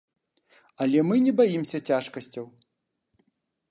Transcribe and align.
Але 0.85 0.99
мы 1.11 1.15
не 1.27 1.33
баімся 1.43 1.77
цяжкасцяў. 1.93 2.45